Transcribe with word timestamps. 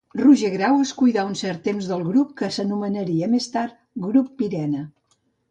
Roger 0.19 0.47
Grau 0.51 0.77
es 0.85 0.93
cuidà 1.01 1.25
un 1.31 1.37
cert 1.41 1.61
temps 1.67 1.89
del 1.91 2.01
Grup, 2.07 2.31
que 2.41 2.49
s'anomenaria 2.57 3.29
més 3.35 3.49
tard 3.59 3.79
Grup 4.09 4.35
Pyrene. 4.43 4.83